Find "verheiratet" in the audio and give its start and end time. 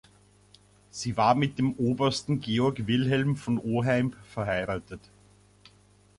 4.33-4.99